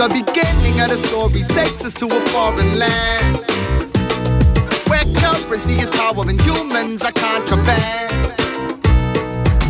[0.00, 3.36] The beginning of the story takes us to a foreign land
[4.88, 8.08] where currency is power and humans are contraband.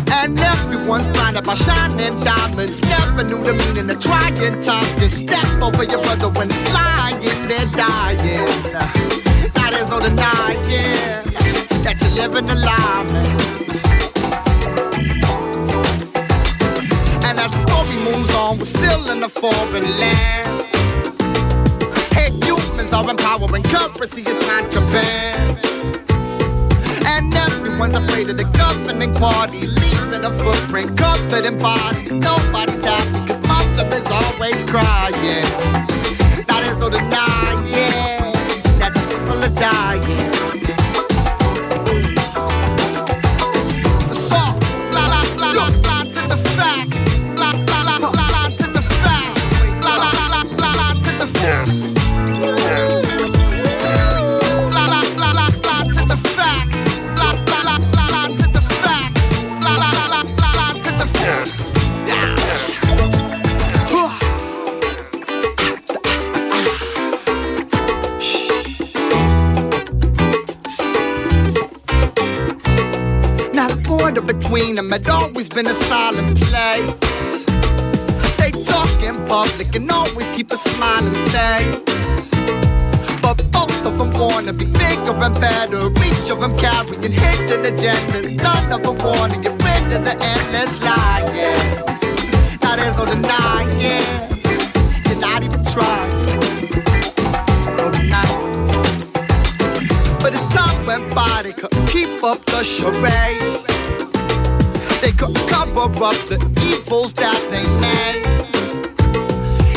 [0.07, 2.81] And everyone's blinded by shining diamonds.
[2.81, 4.87] Never knew the meaning of trying times.
[5.03, 7.19] Just step over your brother when he's lying,
[7.51, 8.47] they're dying.
[9.51, 10.63] Now there's no denying
[11.83, 13.03] that you're living a lie,
[17.91, 20.65] story moves on, we're still in a foreign land.
[22.11, 25.57] Hey, humans are empowering, currency is contraband.
[27.05, 32.11] And everyone's afraid of the governing party, leaving a footprint covered in bodies.
[32.11, 35.45] Nobody's happy, cause mother is always crying.
[36.47, 37.71] Now there's no denying
[38.79, 40.80] that people are dying.
[75.53, 77.43] Been a silent place.
[78.37, 82.31] They talk in public and always keep a smiling face.
[83.21, 85.89] But both of them wanna be bigger and better.
[86.07, 88.31] Each of them carrying hidden agendas.
[88.41, 91.27] None of them wanna get rid of the endless lying.
[92.61, 94.05] Now there's no denying.
[95.07, 96.11] You're not even trying.
[100.21, 103.60] But as time went by, they couldn't keep up the charade.
[105.01, 108.21] They couldn't cover up the evils that they made.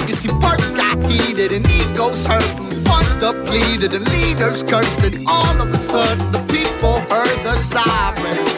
[0.07, 5.27] You see, words got heated and egos hurt, and funds depleted and leaders cursed, and
[5.27, 8.53] all of a sudden the people heard the sirens.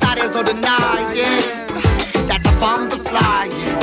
[0.00, 1.42] Now there's no denying
[2.28, 3.73] that the bombs are flying.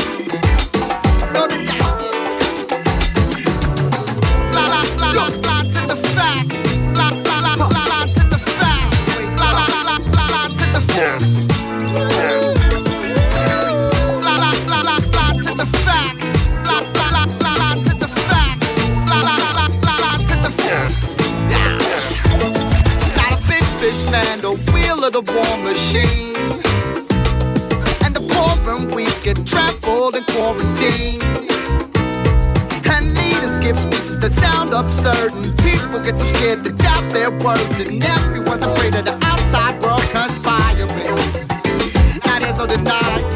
[25.91, 26.35] Machine.
[28.03, 31.21] And the poor and weak get trampled in quarantine.
[32.89, 35.33] And leaders give speeches that sound absurd.
[35.33, 37.79] And people get too scared to doubt their words.
[37.79, 40.87] And everyone's afraid of the outside world conspiring.
[42.25, 43.29] Now there's no denying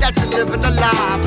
[0.00, 1.20] that you're living a lie,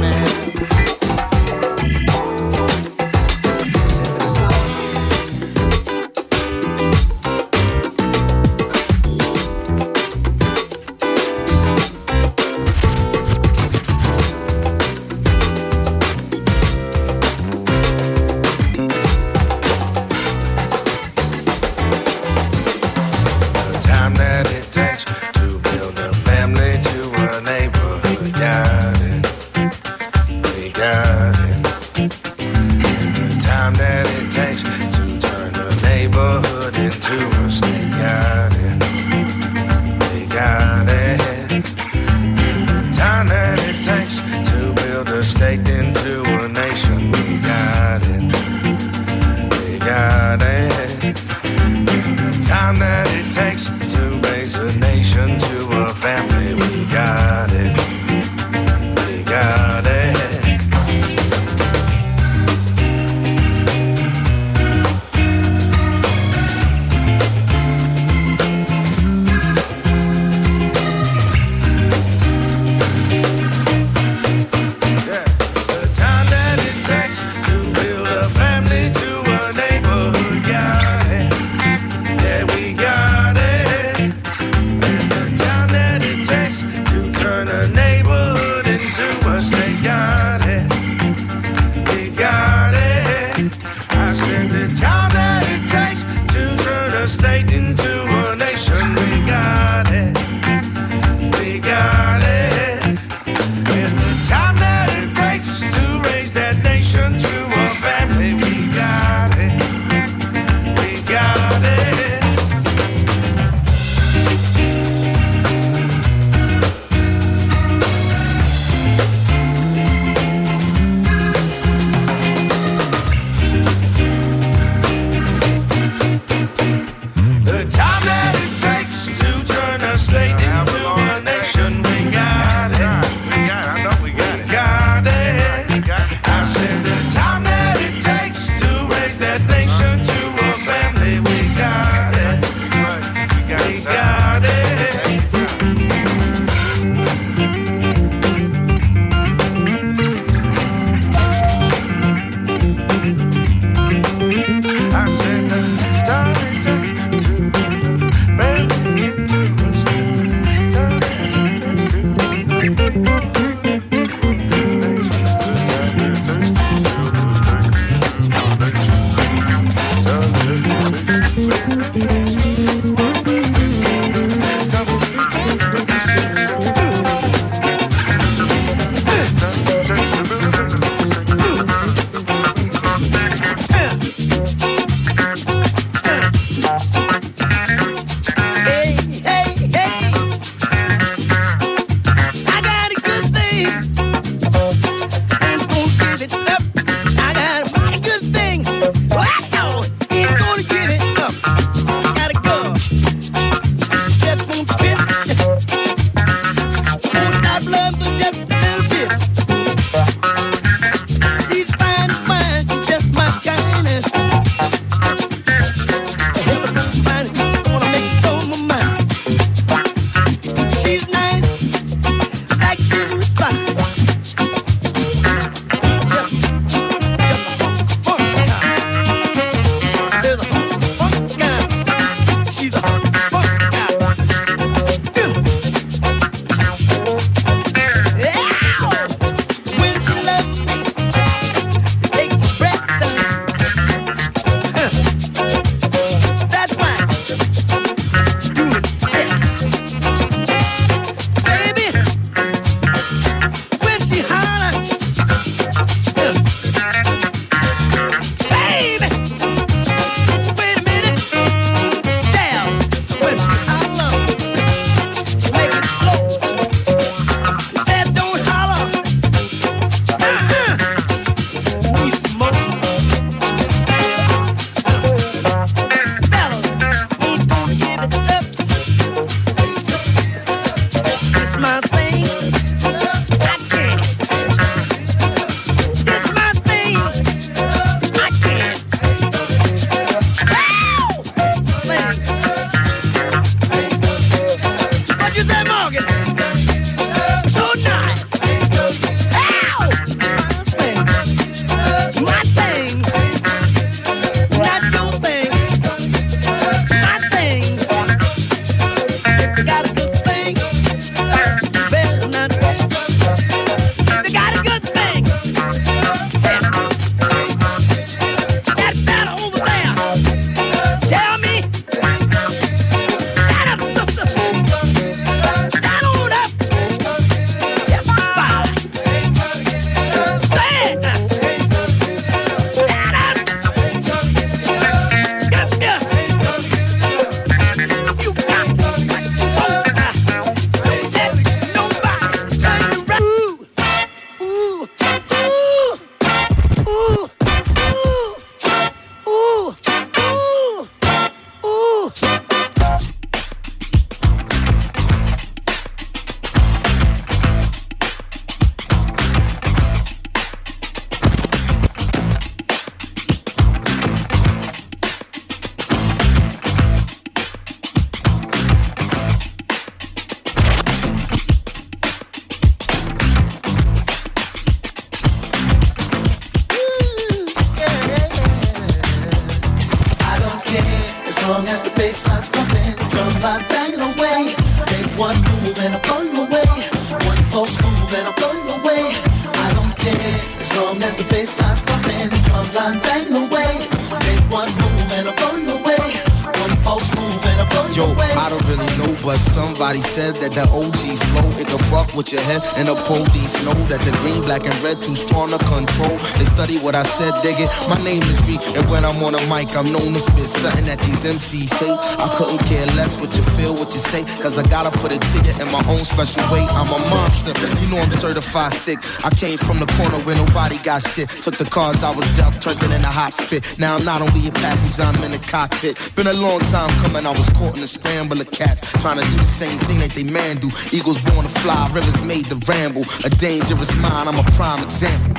[406.94, 407.70] what I said, dig it.
[407.90, 410.86] My name is V, and when I'm on a mic, I'm known to spit something
[410.86, 411.90] that these MCs say.
[411.90, 415.18] I couldn't care less what you feel, what you say, cause I gotta put to
[415.18, 416.62] you in my own special way.
[416.70, 417.50] I'm a monster,
[417.82, 419.02] you know I'm certified sick.
[419.26, 421.30] I came from the corner where nobody got shit.
[421.30, 423.66] Took the cards I was dealt, turned it in a hot spit.
[423.80, 425.98] Now I'm not only a passenger, I'm in the cockpit.
[426.14, 429.26] Been a long time coming, I was caught in a scramble of cats, trying to
[429.34, 430.70] do the same thing that they man do.
[430.94, 433.02] Eagles born to fly, rivers made to ramble.
[433.26, 435.34] A dangerous mind, I'm a prime example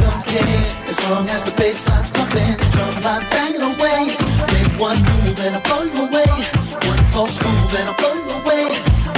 [0.00, 4.16] care as long as the bass bassline's pumping, the drum line banging away.
[4.52, 6.32] Make one move and I'll blow you away.
[6.88, 8.64] One false move and I blow you away.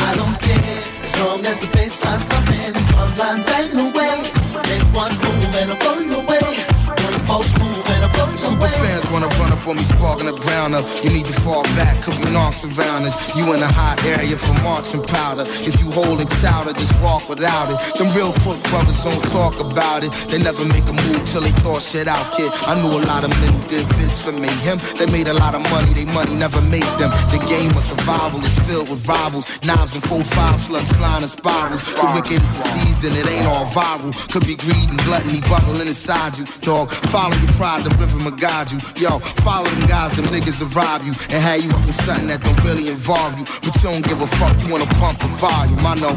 [0.09, 3.94] I don't care as long as the bassline's pumping, the drum line banging away.
[9.64, 10.85] Up on me, sparking the ground up.
[11.02, 13.16] You need to fall back, could be knocks around us.
[13.37, 15.44] You in a hot area for marching powder.
[15.64, 17.78] If you holding chowder, just walk without it.
[17.97, 20.12] Them real crook brothers don't talk about it.
[20.28, 22.52] They never make a move till they thought shit out, kid.
[22.68, 24.50] I knew a lot of men who did bits for me.
[24.64, 27.11] Him, they made a lot of money, they money never made them.
[27.33, 29.49] The game of survival is filled with rivals.
[29.64, 31.94] Knives and four five slugs flying in spirals.
[31.94, 34.12] The wicked is diseased and it ain't all viral.
[34.28, 36.44] Could be greed and gluttony bubbling inside you.
[36.61, 38.78] Dog, follow your pride, the river will guide you.
[39.00, 41.12] Yo, follow them guys, them niggas will rob you.
[41.30, 43.44] And have you up in something that don't really involve you.
[43.62, 45.78] But you don't give a fuck, you wanna pump the volume.
[45.87, 46.14] I know.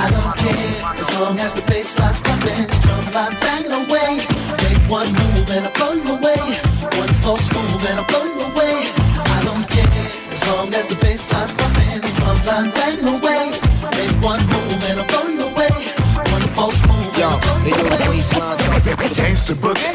[0.00, 4.24] I don't care as long as the bass line's pumping, drum line banging away.
[4.64, 6.40] Make one move and I blow you away.
[6.96, 8.76] One false move and I blow you away.
[9.36, 10.00] I don't care
[10.32, 13.52] as long as the bass line's pumping, drum line banging away.
[13.98, 15.74] Make one move and I blow you away.
[16.32, 18.16] One false move Yo, and I blow hey, you yo, the away.
[18.16, 18.96] bass line jumping.
[19.18, 19.89] Gangsta boogie,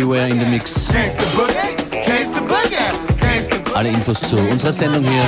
[0.00, 0.88] Beware in the Mix.
[3.74, 5.22] Alle Infos zu unserer Sendung hier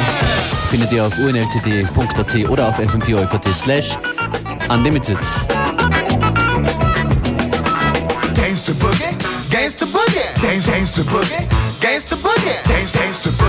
[0.70, 3.98] findet ihr auf unltd.at oder auf fm4 slash
[4.70, 5.18] unlimited.
[8.34, 9.14] Gangsta boogie,
[9.50, 11.46] gangsta boogie, gangsta boogie,
[11.78, 13.41] gangsta boogie, gangsta boogie,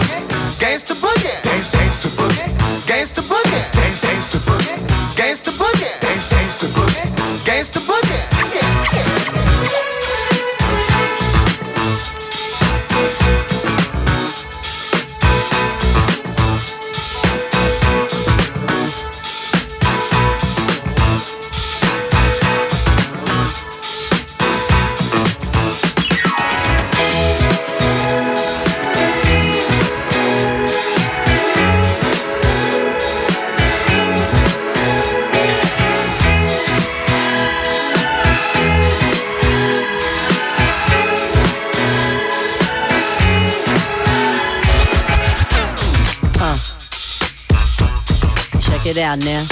[49.14, 49.46] Out now.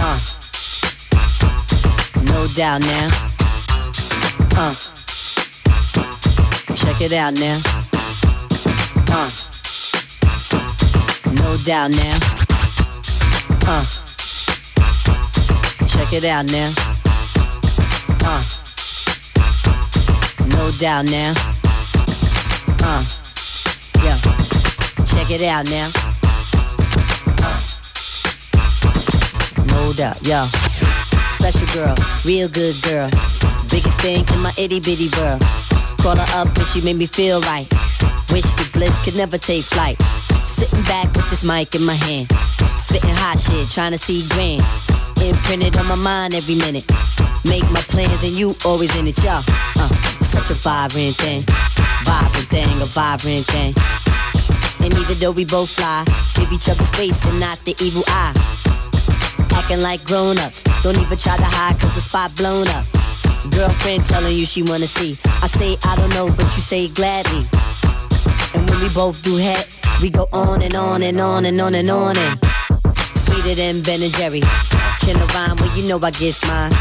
[0.00, 0.18] Uh.
[2.24, 3.08] No doubt now.
[4.56, 4.74] Uh.
[6.74, 7.60] Check it out now.
[9.12, 9.30] Uh.
[11.34, 12.16] No doubt now.
[13.66, 13.84] Uh.
[15.86, 16.72] Check it out now.
[18.24, 18.42] Uh.
[20.48, 21.34] No doubt now.
[22.80, 23.04] Uh.
[24.02, 24.16] Yeah.
[25.04, 26.05] Check it out now.
[29.86, 30.42] No doubt, yo.
[31.30, 33.06] Special girl, real good girl.
[33.70, 35.40] Biggest thing in my itty bitty world.
[36.02, 37.70] Call her up and she made me feel right.
[38.34, 39.94] Wish the bliss could never take flight.
[40.02, 42.26] Sitting back with this mic in my hand.
[42.74, 44.66] Spitting hot shit, trying to see grand.
[45.22, 46.90] Imprinted on my mind every minute.
[47.46, 49.38] Make my plans and you always in it, yo.
[49.78, 49.86] Uh,
[50.26, 51.46] such a vibrant thing.
[52.02, 53.70] Vibrant thing, a vibrant thing.
[54.82, 56.02] And even though we both fly,
[56.34, 58.65] give each other space and not the evil eye.
[59.56, 60.62] Acting like grown-ups.
[60.82, 62.84] Don't even try to hide cause the spot blown up.
[63.50, 65.16] Girlfriend telling you she wanna see.
[65.42, 67.42] I say I don't know, but you say gladly.
[68.54, 69.66] And when we both do head,
[70.02, 72.38] we go on and on and on and on and on and
[73.16, 74.40] sweeter than Ben and Jerry.
[75.02, 75.56] Can I rhyme?
[75.56, 76.72] Well, you know I get mine.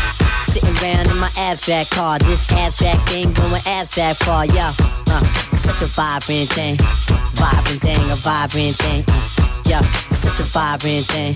[0.51, 4.73] Sitting around in my abstract car, this abstract thing going abstract far, yeah.
[5.07, 5.23] Uh,
[5.55, 6.77] such a vibrant thing,
[7.33, 9.03] vibrant thing, a vibrant thing.
[9.07, 9.81] Uh, yeah,
[10.13, 11.35] such a vibrant thing,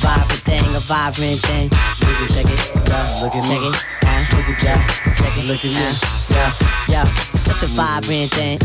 [0.00, 1.68] vibrant thing, a vibrant thing.
[2.00, 4.80] Look at check it, yeah, look at check it, uh, look at yeah,
[5.14, 5.86] check it, look at me,
[6.32, 6.50] yeah,
[6.88, 7.04] yeah,
[7.36, 8.58] such a vibrant thing,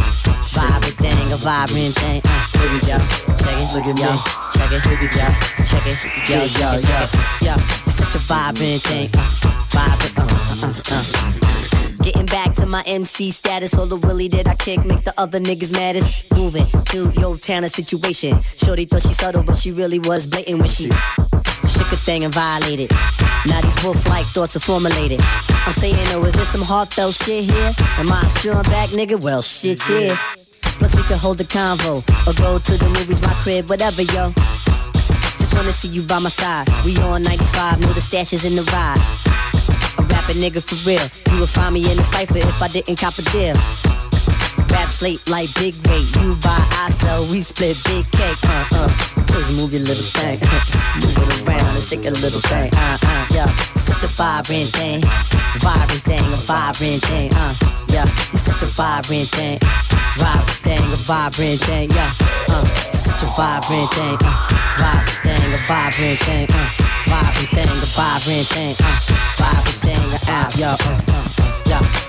[0.56, 2.22] vibrant thing, a vibrant thing.
[2.24, 3.02] Uh, look at yeah,
[3.36, 4.08] check it, look at me,
[4.56, 5.32] check it, look at yeah,
[5.68, 5.98] check it,
[6.30, 7.08] yeah, yeah, yeah,
[7.42, 7.58] yeah,
[7.92, 9.28] such a vibrant thing, uh,
[9.70, 11.45] vibrant, uh, uh, uh.
[12.06, 15.40] Getting back to my MC status, all the willy that I kick make the other
[15.40, 16.32] niggas maddest.
[16.36, 18.40] Moving to your town of situation.
[18.58, 22.32] Shorty thought she subtle, but she really was blatant when she shook a thing and
[22.32, 22.92] violated.
[23.48, 25.20] Now these wolf-like thoughts are formulated.
[25.66, 27.72] I'm saying, oh, is there some heartfelt shit here?
[27.98, 29.20] Am I a strong back nigga?
[29.20, 30.16] Well, shit, yeah.
[30.78, 34.30] Plus we could hold a convo or go to the movies, my crib, whatever, yo.
[35.42, 36.70] Just wanna see you by my side.
[36.86, 39.02] We on 95, know the stash is in the ride.
[40.26, 41.06] A nigga for real.
[41.30, 43.54] You would find me in the cypher if I didn't cop a deal.
[44.74, 46.10] Rap slate like big weight.
[46.18, 48.42] You buy, I sell, we split big cake.
[48.50, 48.90] Uh uh.
[49.30, 50.42] Just move your little thing.
[50.98, 52.74] move it around and shake a little thing.
[52.74, 53.26] Uh uh.
[53.38, 53.50] Yeah.
[53.78, 55.06] Such a vibrant thing.
[55.62, 57.30] Vibrant thing, a vibrant thing.
[57.30, 57.54] Uh.
[57.94, 58.10] Yeah.
[58.34, 59.60] You're such a vibrant thing.
[60.18, 61.90] Vibrant thing, a vibrant thing.
[61.94, 62.10] Yeah.
[62.50, 62.66] Uh.
[62.98, 64.18] Such a vibrant thing.
[64.26, 64.34] Uh.
[64.82, 66.48] Vibrant thing, a vibrant thing.
[66.50, 66.70] Uh.
[67.14, 68.76] Vibrant thing, a vibrant thing.
[68.82, 68.98] Uh.
[69.38, 70.58] Vibrant thing, a out.
[70.58, 70.76] Yeah.
[71.68, 72.05] Yeah.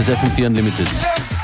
[0.00, 1.39] Ist FM4 Unlimited.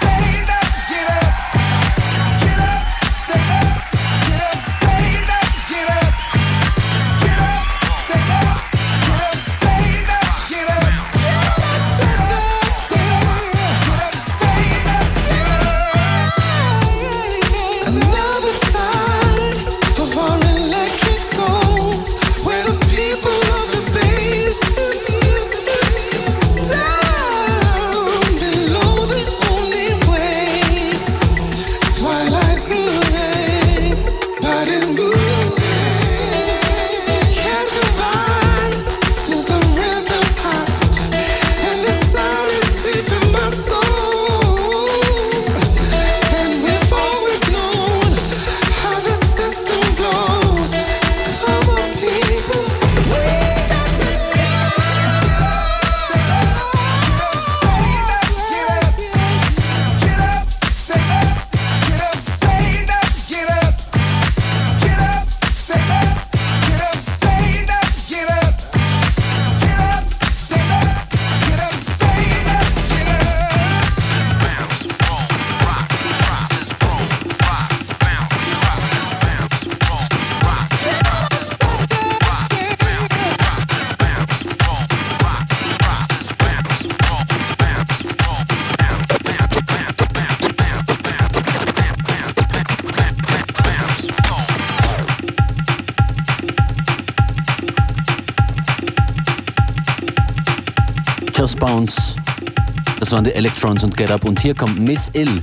[103.17, 104.25] Waren die Electrons und Get Up.
[104.25, 105.41] Und hier kommt Miss Ill.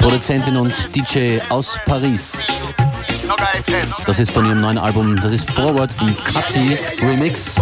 [0.00, 2.38] Produzentin und DJ aus Paris.
[4.06, 7.56] Das ist von ihrem neuen Album, das ist Forward im Cutty Remix.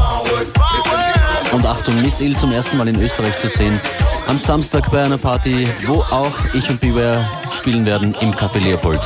[1.50, 3.80] Und Achtung, Miss Ill zum ersten Mal in Österreich zu sehen.
[4.28, 9.02] Am Samstag bei einer Party, wo auch ich und Beware spielen werden im Café Leopold.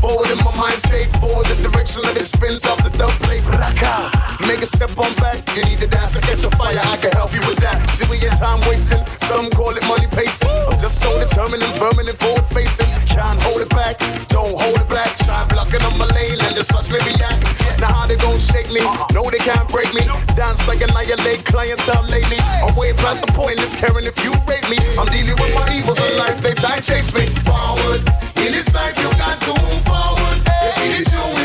[0.00, 3.10] Forward in my in mind state, forward the direction of it spins off the dub
[3.20, 3.44] plate.
[3.44, 4.10] Raka,
[4.48, 5.44] make a step on back.
[5.54, 6.80] You need to dance to catch a fire.
[6.80, 7.84] I can help you with that.
[7.90, 9.04] See we get time wasting.
[9.28, 10.48] Some call it money pacing.
[10.72, 12.88] I'm just so determined and permanent forward facing.
[13.06, 15.16] Can't hold it back, don't hold it back.
[15.18, 17.59] Try blocking on my lane and just watch me react.
[17.80, 18.80] Now how they gon' shake me?
[18.80, 19.06] Uh-huh.
[19.14, 20.04] No, they can't break me.
[20.36, 22.36] Dance like annihilate clientele lately.
[22.60, 24.76] I'm way past the point of caring if you rape me.
[25.00, 26.42] I'm dealing with my evils in life.
[26.42, 28.04] They try and chase me forward.
[28.36, 30.36] In this life, you got to move forward.
[30.44, 31.39] You see the two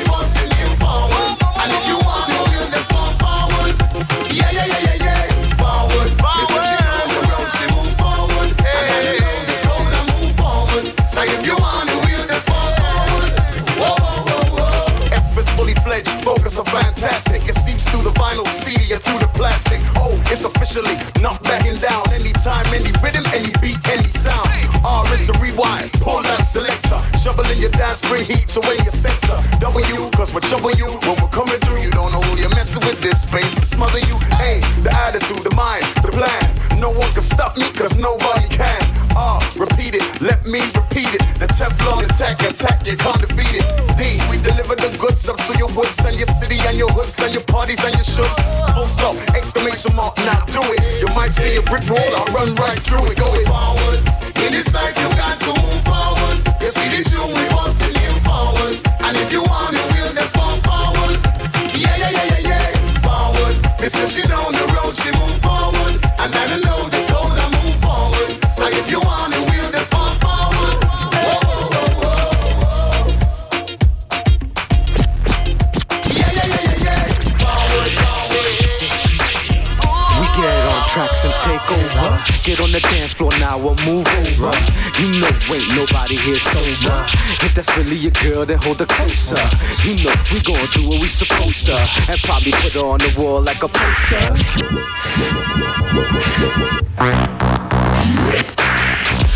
[86.25, 87.05] here.
[87.45, 89.38] If that's really your girl, then hold her closer.
[89.83, 91.77] You know, we gon' do what we supposed to.
[92.09, 94.17] And probably put her on the wall like a poster.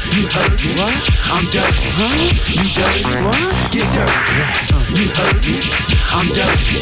[0.10, 0.70] You heard me?
[0.80, 0.98] What?
[1.30, 1.86] I'm dirty.
[1.96, 2.16] Huh?
[2.50, 3.04] You dirty?
[3.24, 3.72] What?
[3.72, 5.00] Get dirty.
[5.00, 5.99] You heard me?
[6.12, 6.82] I'm dirty.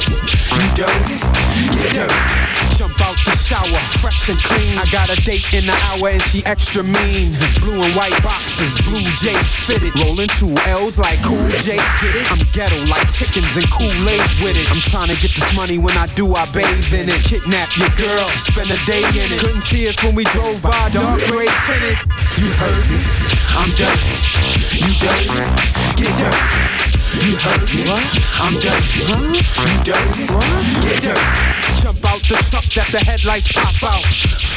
[0.55, 1.19] You dirty?
[1.75, 2.15] Get dirty.
[2.75, 4.77] Jump out the shower, fresh and clean.
[4.77, 7.35] I got a date in an hour and she extra mean.
[7.59, 9.99] Blue and white boxes, blue J's fitted.
[9.99, 12.31] Rolling two L's like Cool J did it.
[12.31, 14.71] I'm ghetto like chickens and Kool-Aid with it.
[14.71, 17.21] I'm trying to get this money when I do, I bathe in it.
[17.23, 19.39] Kidnap your girl, spend a day in it.
[19.39, 21.97] Couldn't see us when we drove by, dark gray tinted.
[22.39, 22.99] You heard me?
[23.59, 24.15] I'm dirty.
[24.71, 25.27] You dirty?
[25.99, 26.96] Get dirty.
[27.17, 27.89] You heard me?
[27.89, 28.05] What?
[28.39, 29.01] I'm dirty.
[29.09, 29.65] Huh?
[29.65, 30.31] You dirty?
[30.31, 30.83] What?
[30.85, 31.81] Get dirty.
[31.81, 34.05] Jump out the truck that the headlights pop out.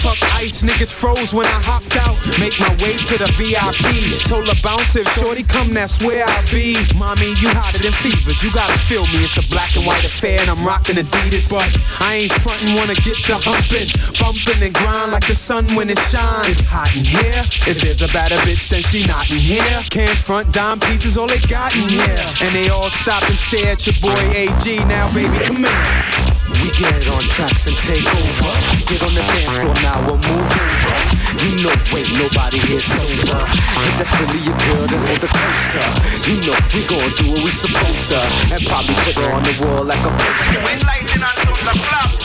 [0.01, 2.17] Fuck ice, niggas froze when I hopped out.
[2.41, 4.25] Make my way to the VIP.
[4.25, 6.81] Told her bounce shorty come, that's where I'll be.
[6.97, 8.41] Mommy, you hotter than fevers.
[8.43, 9.29] You gotta feel me.
[9.29, 11.53] It's a black and white affair, and I'm rocking Adidas.
[11.53, 11.69] But
[12.01, 15.99] I ain't frontin', wanna get the humpin', bumpin' and grind like the sun when it
[15.99, 16.49] shines.
[16.49, 17.43] It's hot in here.
[17.67, 19.83] If there's a better bitch, then she not in here.
[19.91, 22.25] Can't front dime pieces, all they got in here.
[22.41, 24.65] And they all stop and stare at your boy AG.
[24.85, 26.31] Now, baby, come here.
[26.61, 28.53] We get on tracks and take over.
[28.85, 31.01] Get on the dance floor now or move over.
[31.41, 33.41] You know, ain't nobody here sober.
[33.41, 35.87] If that's really your girl, then hold the closer.
[36.29, 38.21] You know, we gon' do what we supposed to.
[38.53, 40.61] And probably put her on the wall like a poster.
[40.67, 41.51] When lightning on the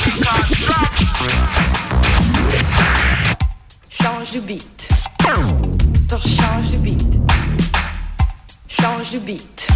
[0.05, 1.74] we can't stop.
[4.25, 4.87] Change de beat.
[6.25, 7.19] Change de beat.
[8.67, 9.67] Change de beat.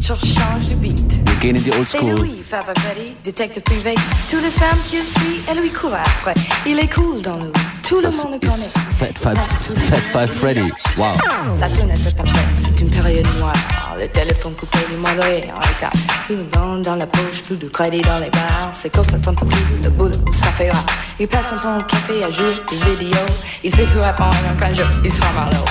[0.00, 1.18] Change de beat.
[1.24, 2.14] Wir gehen in die Et Oldschool.
[2.14, 3.96] Louis, Fava Freddy, détective privé.
[4.30, 6.34] Toutes les femmes qui le suivent, elle lui court après.
[6.64, 7.52] Il est cool dans le
[7.86, 8.72] Tout le monde le connaît.
[8.98, 9.38] Fat Five,
[9.76, 10.70] Fat Five Freddy.
[10.96, 11.18] Wow.
[11.52, 13.73] Ça tourne à c'est une période noire.
[13.98, 15.92] Le téléphone coupé, les mauvais en retard.
[16.26, 18.70] Tout le monde dans la poche, plus de crédit dans les bars.
[18.72, 20.84] C'est comme ça t'entends plus, le boulot, ça fait rare.
[21.20, 23.18] Il passe son temps au café à jouer des vidéos.
[23.62, 25.64] Il fait plus répondre qu'un jeu, il sera malheureux.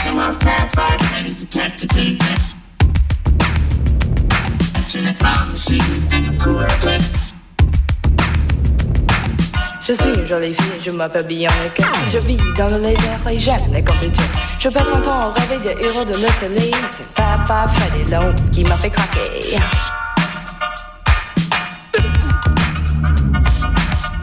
[9.83, 11.92] Je suis une jolie fille, je m'appelle bien le cœur.
[12.12, 14.22] Je vis dans le laser et j'aime les compétitions.
[14.59, 16.70] Je passe mon temps à rêver des héros de la télé.
[16.92, 19.59] C'est Fab Five Freddy Long qui m'a fait craquer.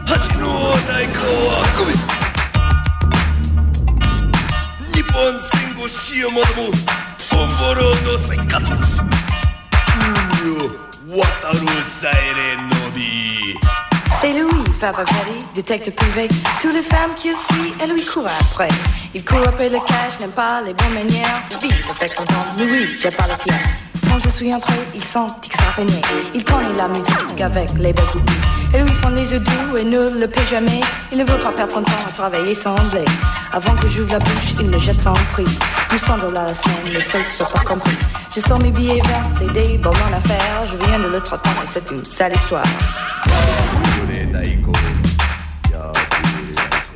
[0.06, 1.92] 恥のない顔は運べ
[4.94, 6.70] 日本戦後死を求む
[7.32, 8.72] ボンボロの生活
[10.00, 10.70] 海を
[11.10, 13.00] 渡るサイレンのビ
[14.21, 16.27] C'est Louis, Favre-Freddy, détective privé.
[16.61, 18.69] Toutes les femmes qui le suivent, elle lui court après.
[19.15, 21.41] Il court après le cash, n'aime pas les bonnes manières.
[21.59, 21.73] Vite,
[22.15, 23.57] son temps, mais oui, j'ai pas la pierre.
[24.07, 26.01] Quand je suis entré, il sentit que ça régnait.
[26.35, 28.29] Il connaît la musique avec les coupes.
[28.75, 30.81] Et lui font les yeux doux et ne le paie jamais.
[31.11, 33.03] Il ne veut pas perdre son temps à travailler sans blé.
[33.51, 35.47] Avant que j'ouvre la bouche, il me jette sans prix.
[35.89, 37.97] 200 dollars la semaine, les trucs sont pas compris.
[38.35, 40.67] Je sors mes billets verts et des bonbons affaires.
[40.67, 42.63] Je viens de le trottoir et c'est une sale histoire.
[44.31, 44.71] Daiko.
[45.71, 46.95] Yabure Daiko.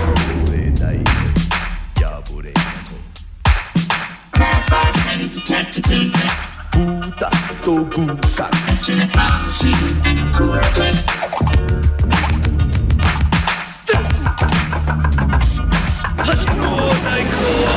[0.00, 1.28] Yabure Daiko.
[2.00, 2.96] Yabure Daiko.
[6.72, 7.28] Guta
[7.62, 8.46] to guka.
[16.26, 16.70] Hachi no
[17.04, 17.73] Daiko.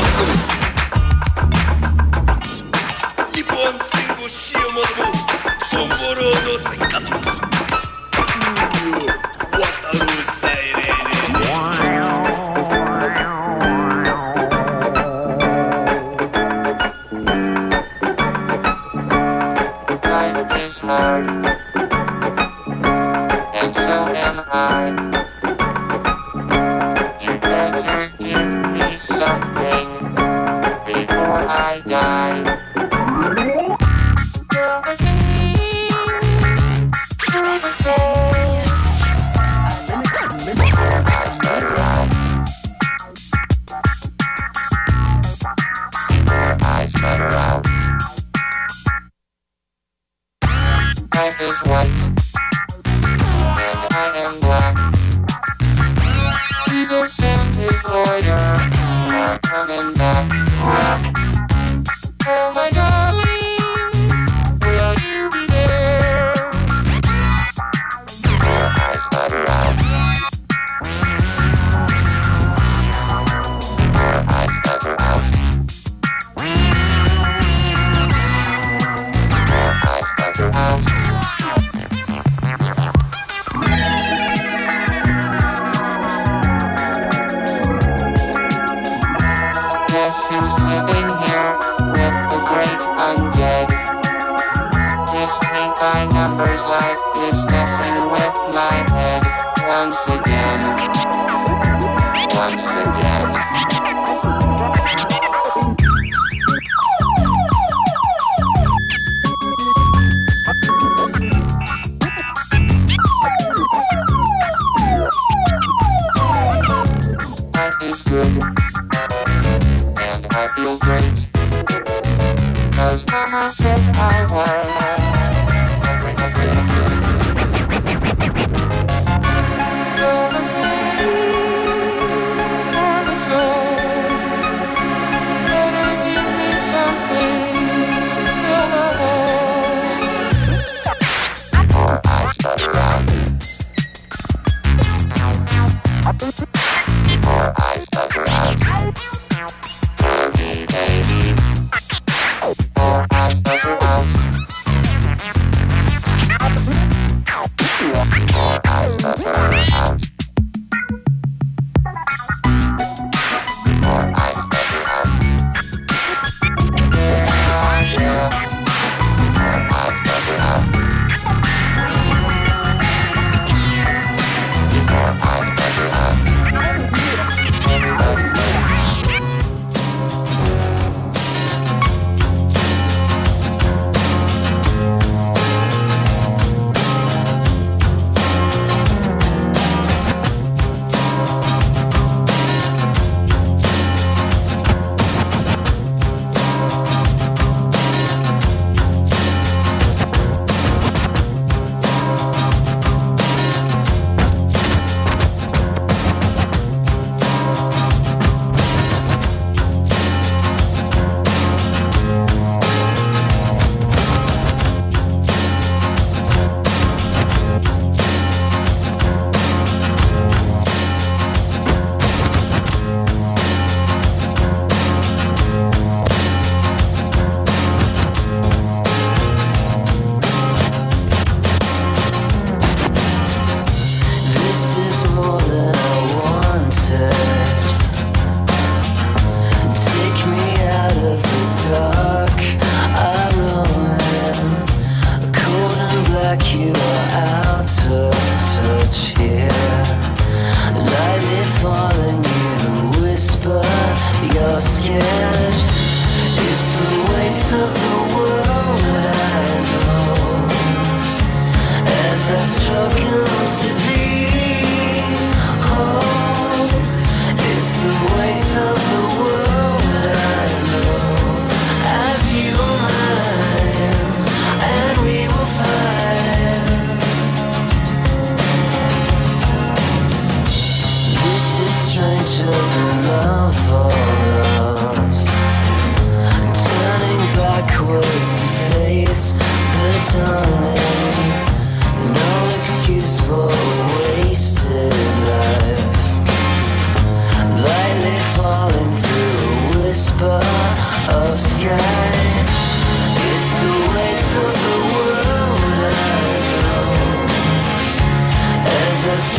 [309.10, 309.37] As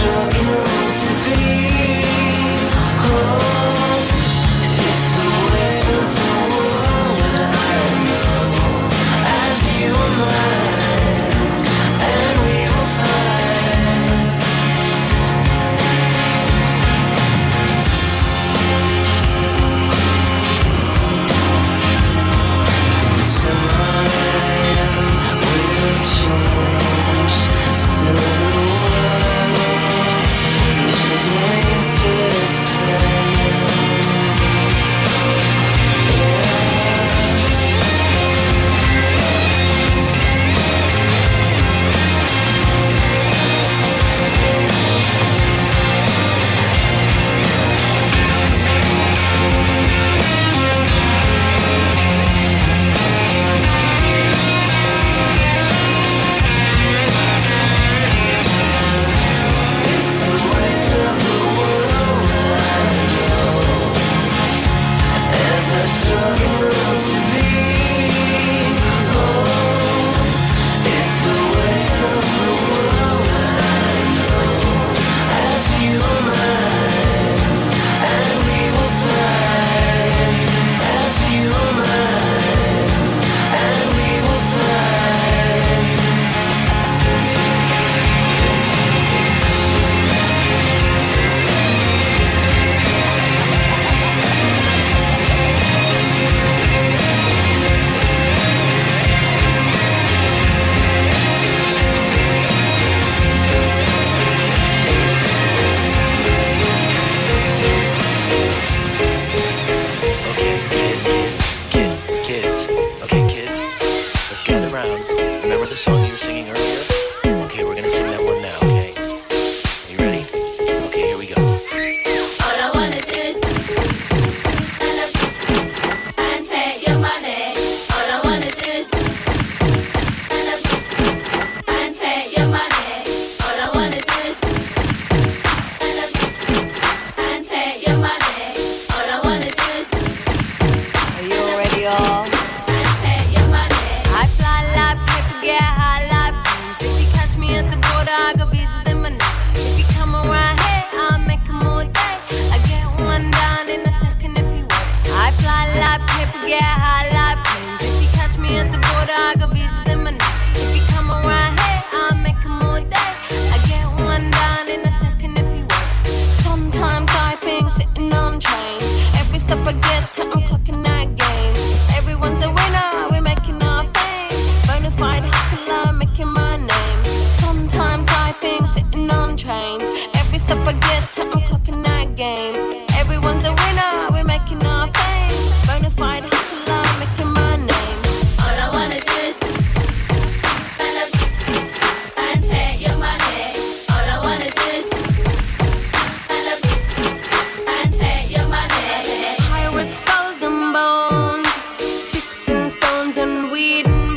[203.19, 204.08] and we'd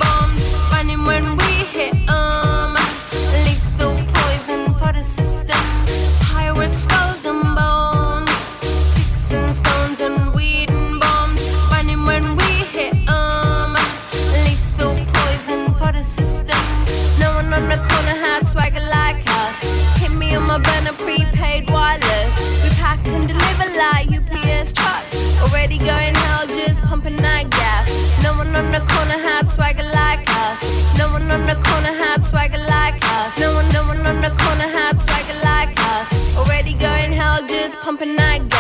[37.98, 38.51] pumping, I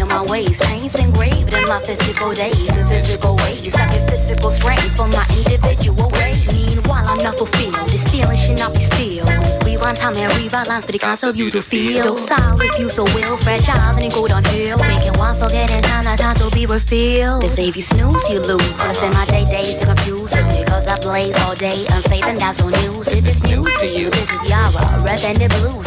[0.00, 0.62] in my waist.
[0.64, 3.74] Chains engraved in my physical days and physical ways.
[3.76, 6.46] I get physical strength from my individual ways.
[6.52, 7.88] Meanwhile, I'm not fulfilled.
[7.88, 9.26] This feeling should not be still.
[9.64, 12.02] Rewind time and rebalance, but it can't serve you to feel.
[12.02, 14.78] Docile if you so will, fragile, then it go downhill.
[14.78, 17.42] Making one forget in time, not time to be refilled.
[17.42, 18.80] They say if you snooze, you lose.
[18.80, 22.60] I spend my day days confused, it's because I blaze all day, unfaith and that's
[22.62, 23.08] on news.
[23.12, 25.86] If it's new to you, this is Yara, red and the blues,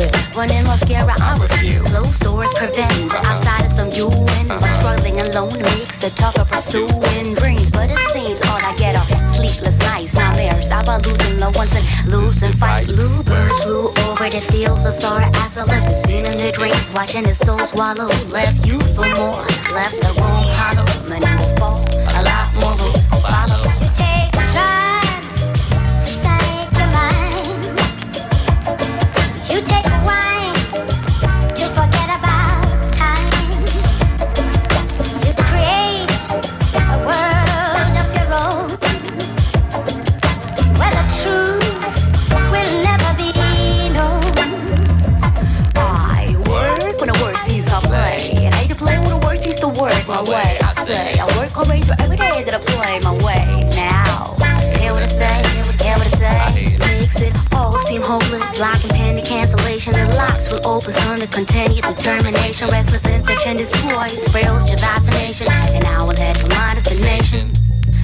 [0.00, 0.36] it.
[0.36, 1.88] Running mascara, I refuse.
[1.90, 7.34] Closed doors prevent the outsiders from you and I'm struggling alone makes it tougher pursuing
[7.34, 7.70] dreams.
[7.70, 12.10] But it seems all I get are sleepless nights, nightmares about losing the ones and
[12.10, 12.86] losing fight.
[12.86, 16.90] Bluebirds flew over the fields of sorrow as I left the scene in the dreams,
[16.92, 18.08] watching the soul swallow.
[18.30, 21.53] Left you for more, left the room hollow.
[60.54, 62.68] The locks will open, son to continue determination.
[62.68, 65.48] Restless infection destroys spiritual vaccination.
[65.50, 67.50] And I will head for my destination.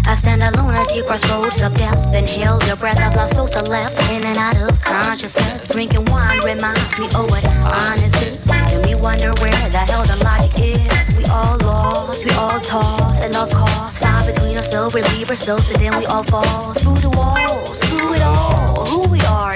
[0.04, 2.12] I stand alone at the crossroads of death.
[2.12, 5.68] Inhale the breath of lost souls to left, in and out of consciousness.
[5.68, 8.46] Drinking wine reminds me of what honest is.
[8.48, 11.18] Making me wonder where the hell the logic is.
[11.18, 13.98] We all lost, we all tossed, and lost cause.
[13.98, 18.14] Fly between us, so relieve ourselves, and then we all fall through the walls, through
[18.14, 18.86] it all.
[18.86, 19.54] Who we are,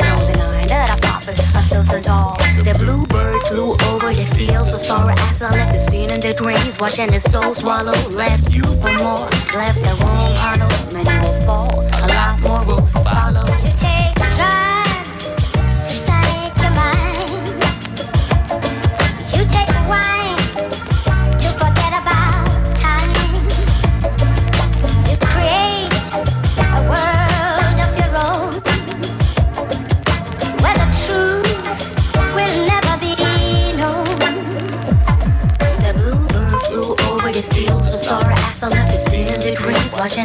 [1.26, 2.36] that I profit ourselves at all.
[2.64, 6.34] The bluebird flew over the fields of sorrow after I left the scene in the
[6.34, 7.92] dreams, watching the soul swallow.
[8.10, 10.68] Left you for more, left the room hollow.
[10.92, 13.73] Many will fall, a lot more will follow.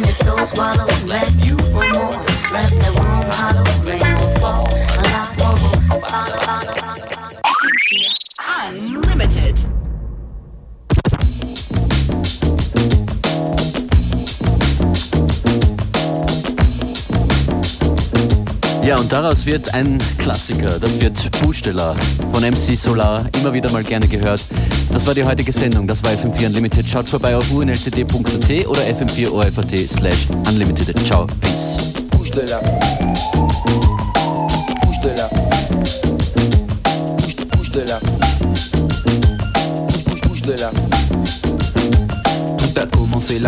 [0.00, 0.86] watching the soul swallow.
[1.06, 2.10] Left you for more,
[2.52, 3.64] left the room hollow.
[3.84, 6.30] Rain will fall, a lot more will follow.
[6.30, 6.90] follow, follow, follow.
[8.68, 9.66] Unlimited.
[18.82, 20.80] Ja, und daraus wird ein Klassiker.
[20.80, 21.94] Das wird Buchsteller
[22.32, 24.40] von MC Solar, immer wieder mal gerne gehört.
[25.00, 25.86] Das war die heutige Sendung.
[25.86, 26.86] Das war FM4 Unlimited.
[26.86, 30.94] Schaut vorbei auf unlcd.at oder fm4orf.at slash unlimited.
[31.06, 31.78] Ciao, peace.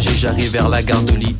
[0.00, 1.36] J'arrive vers la gare de Lyon.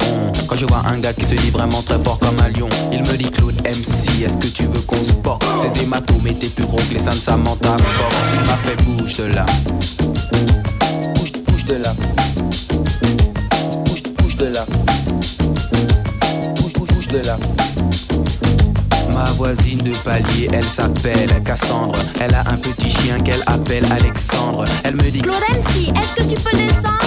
[0.46, 3.00] Quand je vois un gars qui se dit vraiment très fort comme un lion, il
[3.00, 5.46] me dit Claude MC, est-ce que tu veux qu'on se boxe?
[5.62, 8.16] Ces hématomes étaient plus gros que les seins de Samantha Fox.
[8.32, 9.46] Il m'a fait bouge de là.
[19.34, 21.98] Voisine de palier, elle s'appelle Cassandre.
[22.20, 24.64] Elle a un petit chien qu'elle appelle Alexandre.
[24.84, 26.98] Elle me dit Claude MC, est-ce que tu peux descendre?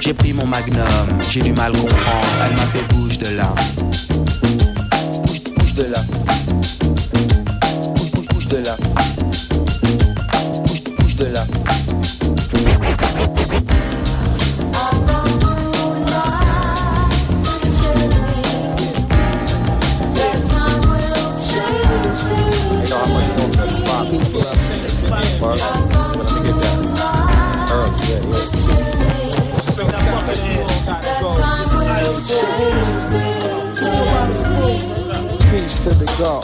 [0.00, 0.86] J'ai pris mon magnum,
[1.30, 2.26] j'ai du mal comprendre.
[2.44, 3.54] Elle m'a fait bouge de là.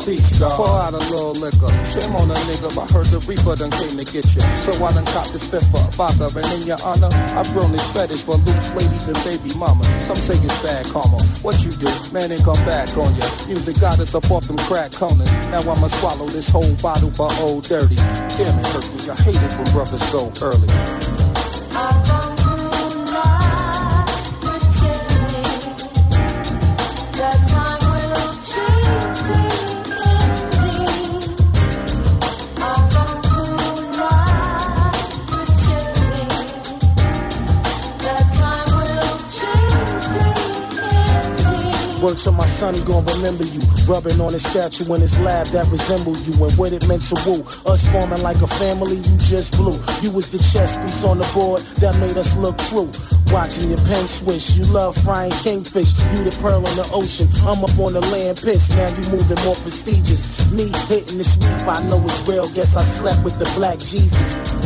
[0.05, 0.57] Peace, God.
[0.57, 1.69] Pour out a little liquor.
[1.85, 4.41] Shame on a nigga, I heard the Reaper done came to get you.
[4.65, 5.93] So I done cop this fifth up.
[5.95, 9.85] Vodka, and in your honor, I've grown this fetish for loose ladies and baby mama.
[10.01, 11.21] Some say it's bad karma.
[11.43, 13.27] What you do, man, ain't come back on ya.
[13.47, 15.31] Music got us up off them crack corners.
[15.51, 17.97] Now I'ma swallow this whole bottle but old dirty.
[17.97, 19.11] Damn it hurts me.
[19.11, 21.10] I hate it when brothers go early.
[42.27, 43.61] On my son, he gon' remember you.
[43.89, 46.45] Rubbing on his statue in his lab that resembled you.
[46.45, 47.43] And what it meant to woo.
[47.65, 49.81] Us forming like a family, you just blew.
[50.03, 52.91] You was the chess piece on the board that made us look true.
[53.33, 55.93] Watching your pen swish, you love frying kingfish.
[56.13, 58.69] You the pearl in the ocean, I'm up on the land piss.
[58.71, 60.51] Now you moving more prestigious.
[60.51, 62.51] Me hitting the sniff, I know it's real.
[62.51, 64.60] Guess I slept with the black Jesus.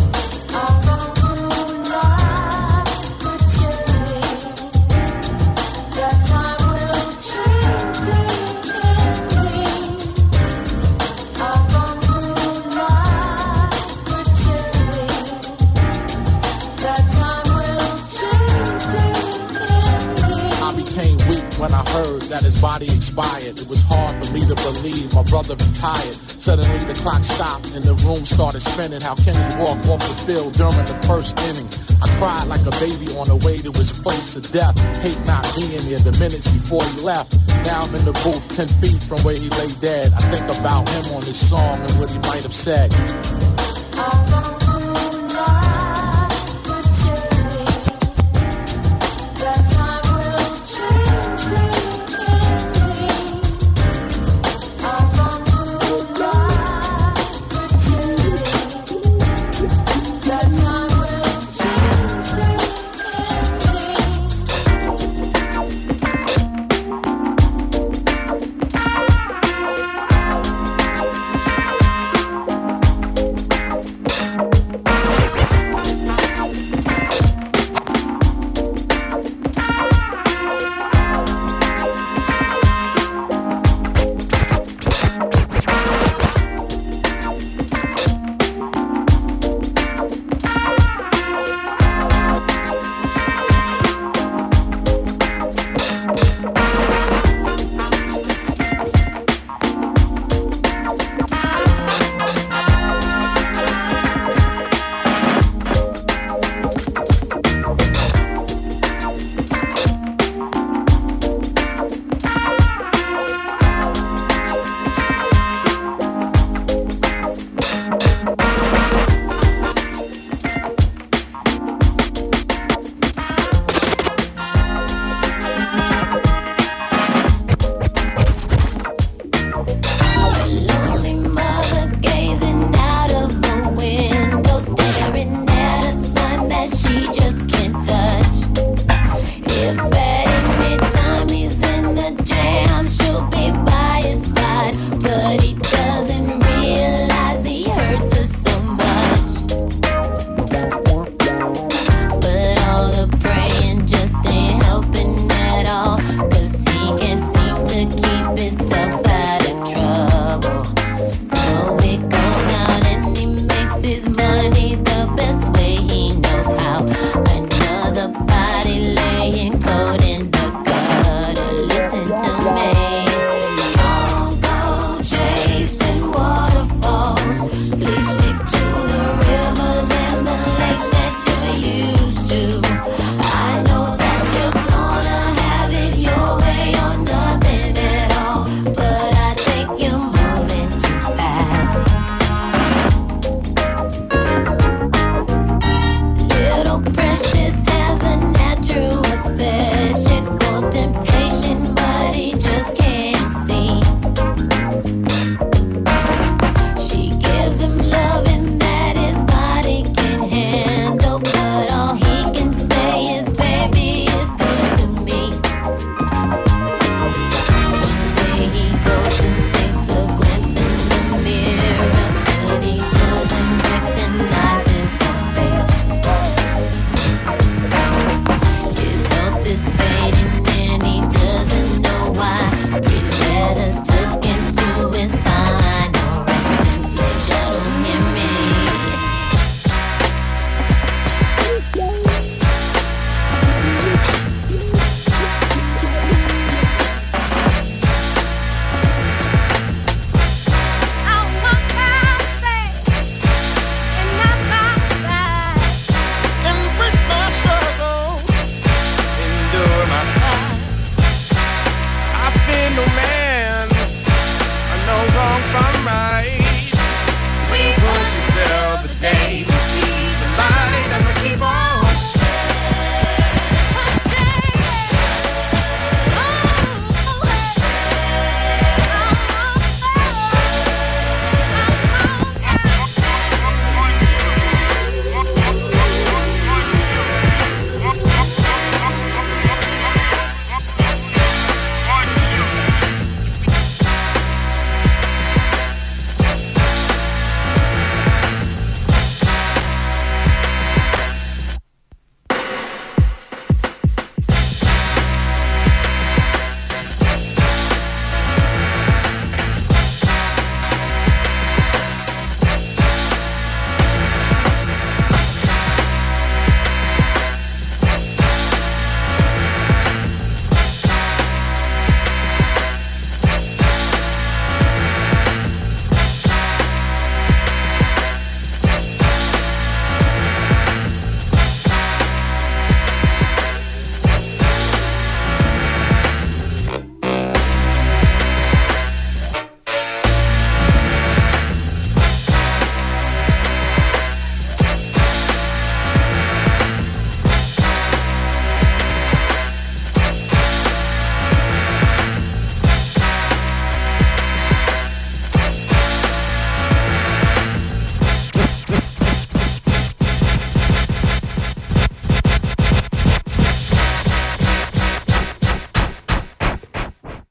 [25.31, 26.17] Brother retired.
[26.45, 29.01] Suddenly the clock stopped and the room started spinning.
[29.01, 31.69] How can he walk off the field during the first inning?
[32.03, 34.77] I cried like a baby on the way to his place of death.
[35.01, 37.33] Hate not being there the minutes before he left.
[37.65, 40.13] Now I'm in the booth 10 feet from where he lay dead.
[40.13, 42.93] I think about him on this song and what he might have said.
[43.97, 44.24] Oh,